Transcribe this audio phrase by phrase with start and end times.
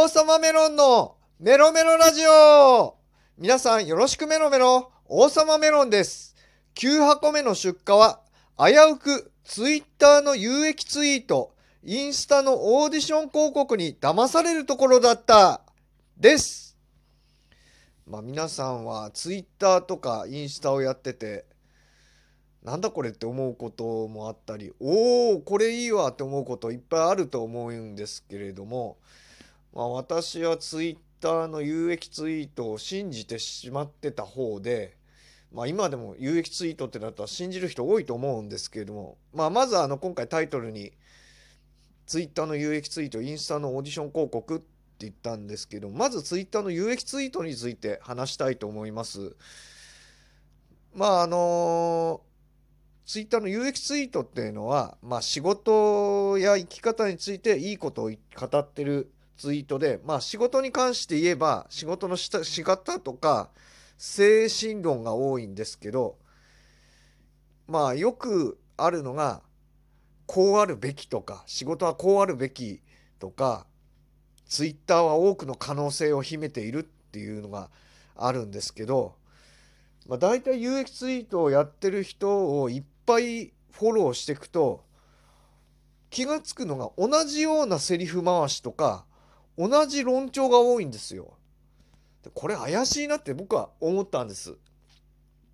[0.00, 2.94] 王様メロンのメロメロラジオ。
[3.36, 4.92] 皆さんよろしくメロメロ。
[5.06, 6.36] 王様メロンです。
[6.76, 8.20] 9箱目の出荷は
[8.56, 11.52] 危うくツイッターの有益ツイート。
[11.82, 15.62] インスタのオーディション広告に騙されるところだった。
[16.16, 16.78] です。
[18.06, 21.44] まあ皆さんはツイッターとかインスタをやってて
[22.62, 28.96] なんだこれって思うこともあったりおおこれいいわって思うこといっぱいあると思うんですけれども、
[29.78, 34.96] まあ、私はツイッターの有益ツイートを信じてしまってた方で、
[35.52, 40.90] まあ、今でも有益ツイートってなったら信じる人多いと思うんですけれども、まあ、まずあの今回タイトルに
[42.06, 44.64] ツイッターの有益ツイートインスタのオーディション広告って
[44.98, 49.36] 言ったんですけどまずツイッターの有益ツイートについて話したいと思います。
[50.92, 52.22] まああの
[53.06, 63.50] ツイッターの有益ツイートっていうのは、まあ、仕事や生き方についていいことを語ってるツイートで、まあ、仕事に関して言えば仕事の仕方とか
[63.96, 66.18] 精神論が多いんですけど
[67.68, 69.42] まあよくあるのが
[70.26, 72.82] こうあるべきとか仕事はこうあるべき
[73.20, 73.66] とか
[74.46, 77.70] ツイッターは多くの可能性を秘めているっていうのが
[78.16, 79.14] あるんですけど、
[80.08, 84.84] まあ、大体有益ツイートをやってる人をいっぱいフォローしていくと
[86.10, 89.04] 気が付くのが同じようなセリフ回しとか
[89.58, 91.34] 同じ論調が多いんですよ。
[92.32, 94.54] これ怪しいなって僕は思ったんです。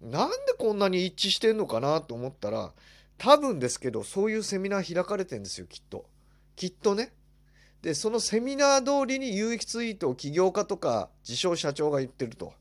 [0.00, 2.72] なんでこんなに一致してんのかなと思ったら
[3.16, 6.06] 多分ですけどそういうセミナー開かれてんですよきっと。
[6.54, 7.12] きっとね。
[7.82, 12.52] でそのセミナー通りに有益ツイートを起業家とか自称社長が言ってると。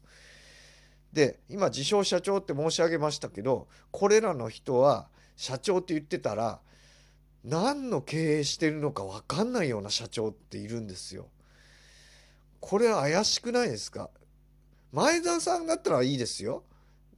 [1.13, 6.59] で今自称社長って申し上げましたけどこれらの人は社長って言ってたら
[7.43, 11.27] 何の経営してるのか分かんないような社長っているんですよ。
[12.59, 14.09] これ怪しくないですか？
[14.91, 16.63] 前澤さんだったらいいですよ。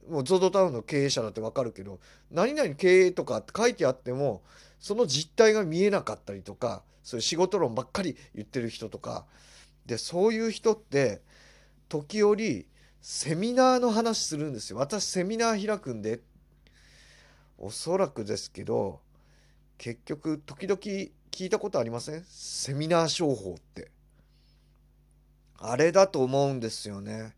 [0.08, 4.42] もう ZOZO タウンの経営者だって分かるけど何々経営とかって書いてあっても
[4.78, 9.26] その実態が見えなかったりとかそういう仕事論ばっかり言ってる人とか
[9.86, 11.22] でそういう人って
[11.88, 12.66] 時折
[13.00, 14.78] セミナーの話するんですよ。
[14.78, 16.20] 私セミナー開くんで。
[17.62, 19.00] おそらくですけど、
[19.80, 22.22] 結局時々聞いたことありません？
[22.28, 23.90] セミナー商法って。
[25.58, 27.34] あれだと思うんですよね。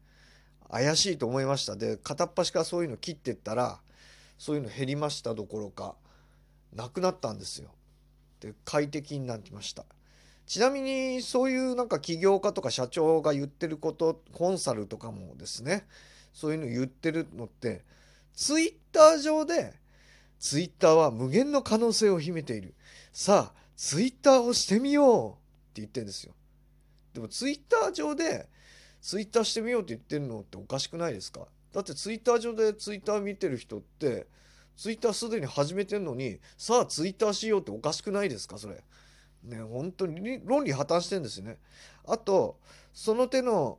[0.69, 1.77] 怪しいと思いました。
[1.77, 3.79] で、片っ端からそういうの切ってったら、
[4.39, 5.95] そういうの減りましたどころか、
[6.75, 7.71] なくなったんですよ。
[8.41, 9.85] で、快適になってました。
[10.45, 15.87] ちなみにそういうなんか起業家とか社長が言ってることコンサルとかもですね
[16.33, 17.85] そういうの言ってるのって
[18.35, 19.75] ツイッター上で
[20.43, 22.75] ツイッターは無限の可能性を秘めている。
[23.13, 25.39] さあツイッターをしてみようって
[25.77, 26.35] 言ってるんですよ。
[27.15, 28.49] でもツイッター上で
[29.01, 31.47] ツイッターしてみようって言ってるのっておかしくないですか？
[31.73, 34.27] だってツイッター上でツイッター見てる人って
[34.77, 38.59] ツイッターすでに始めてんのにさあツイッターしようっておかしくないですか？
[38.59, 38.83] それ。
[39.45, 41.59] ね本当に論理破綻してんですよね。
[42.05, 42.59] あと
[42.93, 43.79] その手の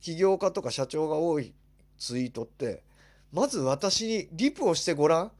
[0.00, 1.52] 起業家とか社長が多い
[1.98, 2.84] ツイートって
[3.32, 5.32] まず私にリプをしてごらん。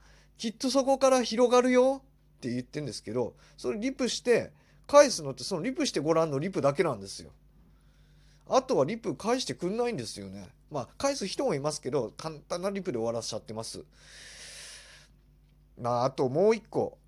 [0.43, 4.51] きっとそこから広がるよって言ってんですけどそれリプして
[4.89, 7.31] 返すのってそのリプしてごらんのリプだけなんですよ。
[8.49, 10.49] あとはリプ返してくんないんですよね。
[10.69, 13.85] まあ返す人もいますけど簡単なリプで終わらせちゃってます。
[15.81, 16.99] まああともう一個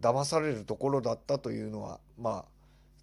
[0.00, 2.44] 騙されるところだったというのはまあ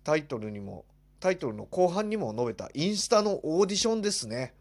[0.04, 0.84] タイトルにも
[1.22, 4.54] タイトルの後半にも述べたインスタのオーディションですね。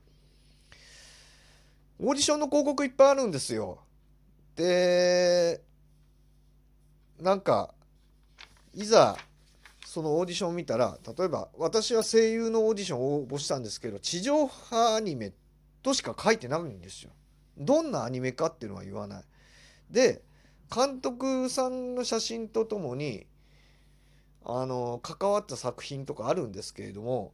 [1.98, 3.81] オーディションの広告いっぱいあるんですよ。
[4.56, 5.62] で
[7.21, 7.75] なんか
[8.75, 9.17] いざ
[9.87, 15.33] そのオーディション見たら例えば私は声優のオーディションを応募したんですけど地上波アニメ
[15.83, 17.12] としか書いてないんですよ。
[17.56, 19.25] どんなアニメかっていうのは言わない。
[19.91, 20.22] で
[20.75, 23.27] 監督さんの写真とともに
[24.44, 27.32] あの関わった作品とかあるんですけれども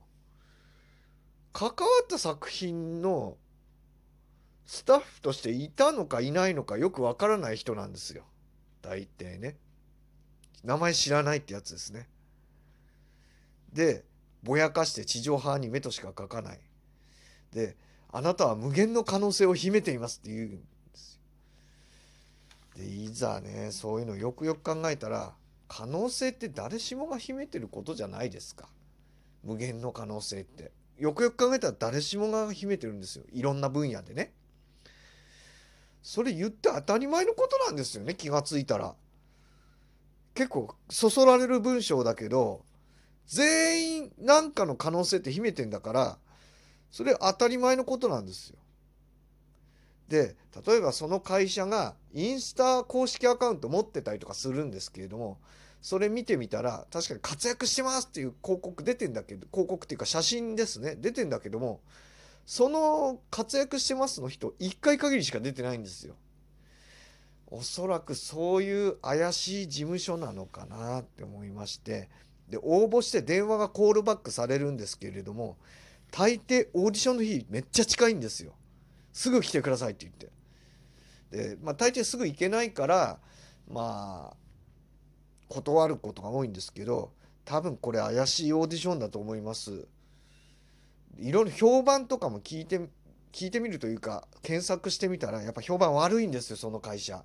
[1.52, 3.36] 関わった作品の
[4.66, 8.24] スタッフとしていたのかいないのかよくわからない人なんですよ。
[8.80, 9.56] 大体ね。
[10.64, 12.08] 名前知らないってやつですね。
[13.72, 14.04] で
[14.42, 16.60] ぼやかして地上波アニメとしか書かない。
[17.52, 17.76] で
[18.12, 20.64] あなたは無限の可能性を秘めていますっていうんで
[20.94, 21.20] す
[22.76, 22.82] よ。
[22.82, 25.34] でいざねそういうのよくよく考えたら
[25.68, 28.68] 可能性って誰しもが秘めてることじゃないですか。
[29.42, 30.70] 無限の可能性って。
[30.98, 33.24] よくよく考えたら誰しもが秘めてるんですよ。
[33.32, 34.32] いろんな分野でね。
[36.02, 38.94] それ言って当たり前のことなんですよね気がついたら
[40.34, 42.64] 結構そそられる文章だけど
[43.26, 46.19] 全員なんかの可能性って秘めてんだから
[46.90, 48.58] それ当たり前のことなんですよ。
[50.08, 55.38] で例えばその会社がインスタ公式アカウント持ってたりとかするんですけれども
[55.81, 61.81] それ見てみたら確かに活躍してますっていう広告出てんだけど広告っていうか写真ですね出てんだけども
[62.44, 66.14] その活躍してますの人1回限りしか出てないんですよ。
[67.46, 72.08] おそらくそういう怪しい事務所なのかなって思いまして。
[72.48, 75.56] で応募して電話がコールバックされるんですけれども
[76.10, 78.52] 大抵オーディションの日めっちゃ近いんですよ。
[79.12, 81.52] すぐ来てくださいって言って。
[81.54, 83.18] で、まあ、大抵すぐ行けないから
[83.70, 84.36] まあ
[85.48, 87.12] 断ることが多いんですけど
[87.44, 89.86] 多分これ怪しいオーディションだと思います。
[91.18, 92.80] いろいろ評判とかも聞いて
[93.32, 97.24] 聞いてみるというか検索してみたらやっぱ評判悪いんですよその会社。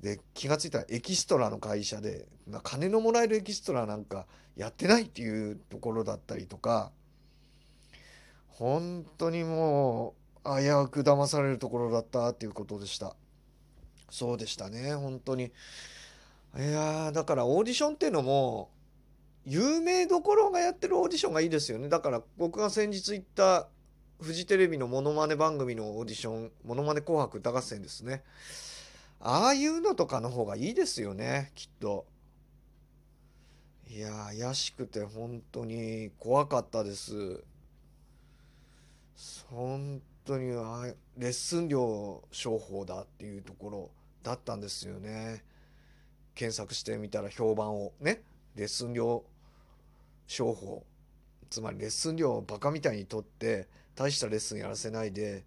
[0.00, 2.28] で気が付いたらエキストラの会社で
[2.62, 4.26] 金のもらえるエキストラなんか
[4.56, 6.92] やってないっていうところだったりとか
[8.46, 13.16] 本当にもう危うく騙されるところだったっていうことでした。
[14.10, 15.52] そうでしたね本当に。
[16.56, 18.70] いやだからオーディションっていうのも
[19.50, 21.88] 有名どころがやってるオーディションがいいですよね。
[21.88, 23.68] だから僕が先日行った
[24.20, 28.22] フジテレビのモノマネ番組のオーディションモノマネ紅白歌合戦ですね。
[29.20, 32.06] ああいうのとかの方がいいですよねきっと。
[33.88, 37.42] いや怪しくて本当に怖かったです。
[39.48, 43.90] 本当にあレッスン料商法だっていうところ
[44.22, 45.42] だったんですよね。
[46.34, 48.20] 検索してみたら評判をね
[48.54, 49.24] レッスン料
[50.38, 50.84] 商法。
[51.50, 55.46] つまりレッスン料をバカみたいに取って大したレッスンやらせないで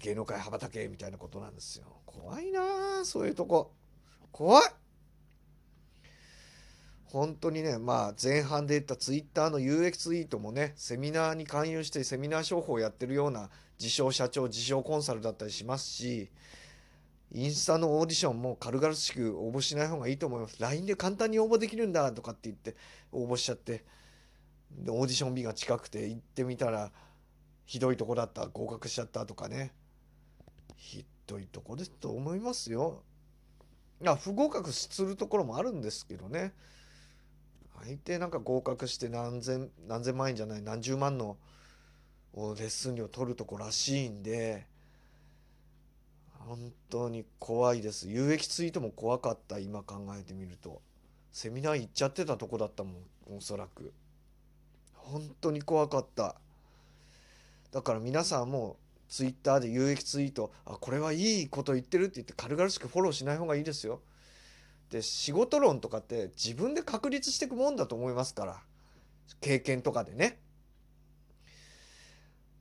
[0.00, 1.84] 芸能界羽ばたけみたいなことなんですよ。
[2.06, 3.72] 怖いなそういうとこ。
[4.32, 4.64] 怖い。
[7.04, 16.30] 本当にねまあ前半で言ったツイッターの有益ツイートもねセミナーに勧誘してセミナー商法をやってるような自称社長自称コンサルだったりしますし
[17.32, 20.60] インスタのオーディションも軽々しく応募しない方がいいと思います。
[20.60, 22.74] LINE で簡単に応募できるんだとかって言って
[23.12, 23.84] 応募しちゃって。
[24.70, 26.92] でオーディション日が近くて行ってみたら
[27.64, 29.72] ひどいとこだった合格しちゃったとかね。
[30.76, 33.02] ひどいとこですと思いますよ。
[34.06, 36.54] あ不合格するところもあるんですけどね。
[37.84, 41.36] 相手なんか合格して何千何千万円じゃない何十万の
[42.34, 44.66] レッスン料取るとこらしいんで
[46.48, 48.08] 本当に怖いです。
[48.08, 50.80] 有益ツイートも怖かった今考えてみると。
[51.30, 53.92] セミナー行っちゃってたとこだったもんおそらく。
[54.94, 56.36] 本当に怖かった。
[57.70, 58.78] だから皆さんも
[59.10, 64.00] ツイッターで有益ツイートあこれはいいこと言ってるって言って軽々しくフォローしない方がいいですよ。
[64.88, 68.62] で仕事論とかって自分で確立していくもんだと思いますから。
[69.42, 70.38] 経験とかでね。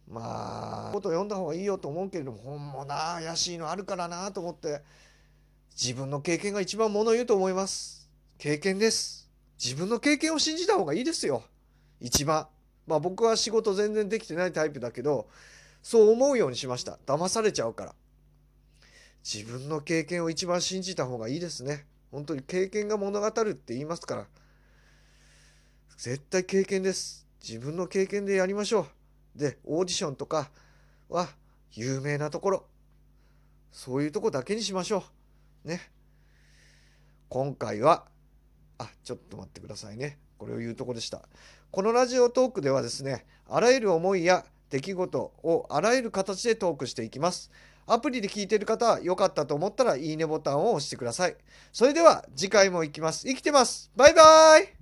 [0.10, 4.82] まあこと読んだ方がいいよと思うけれども本もな怪しいのあるからなと思って
[5.80, 8.10] 自分の経験が一番もの言うと思います。
[8.40, 9.30] 経験です。
[9.64, 11.44] 自分の経験を信じた方がいいですよ。
[12.00, 12.48] 一番。
[12.88, 15.28] まあ僕は仕事全然できてないタイプだけど
[15.84, 16.98] そう思うようにしました。
[17.06, 17.96] 騙されちゃうから。
[19.24, 21.86] 自分の経験を一番信じた方がいいですね。
[22.12, 24.26] 本当に経験が物語るって言いますから。
[25.98, 27.28] 絶対経験です。
[27.46, 28.97] 自分の経験でやりましょう。
[29.38, 30.52] でオーディションとか
[31.10, 31.30] は
[31.74, 32.66] 有名なところ。
[33.72, 35.04] そういうとこだけにしましょ
[35.66, 35.68] う。
[35.68, 35.92] ね。
[37.30, 38.06] 今回は
[38.78, 40.18] あちょっと待ってくださいね。
[40.38, 41.22] これを言うとこでした。
[41.72, 47.52] このラジオトークではですねあらゆる思いや出来事をあらゆる形でトークしていきます。
[47.86, 51.36] アプリで聞いている方は良かったと思ったらいいねボタンを押してください。
[51.72, 53.28] それでは次回も行きます。
[53.28, 53.92] 生きてます。
[53.96, 54.77] バイバイ。